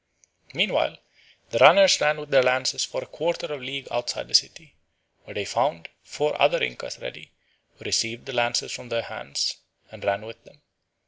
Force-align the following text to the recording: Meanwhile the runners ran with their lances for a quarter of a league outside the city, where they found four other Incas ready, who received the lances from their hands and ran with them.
Meanwhile 0.55 0.97
the 1.51 1.59
runners 1.59 2.01
ran 2.01 2.19
with 2.19 2.31
their 2.31 2.41
lances 2.41 2.83
for 2.83 3.03
a 3.03 3.05
quarter 3.05 3.45
of 3.53 3.61
a 3.61 3.63
league 3.63 3.87
outside 3.91 4.27
the 4.27 4.33
city, 4.33 4.75
where 5.25 5.35
they 5.35 5.45
found 5.45 5.89
four 6.01 6.41
other 6.41 6.63
Incas 6.63 6.97
ready, 6.97 7.31
who 7.77 7.85
received 7.85 8.25
the 8.25 8.33
lances 8.33 8.71
from 8.71 8.89
their 8.89 9.03
hands 9.03 9.57
and 9.91 10.03
ran 10.03 10.23
with 10.25 10.43
them. 10.43 10.63